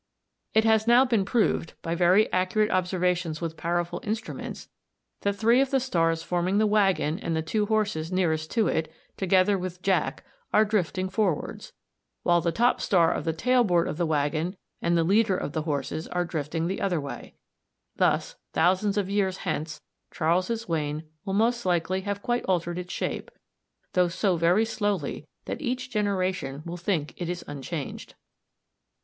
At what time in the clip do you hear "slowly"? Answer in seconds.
24.65-25.27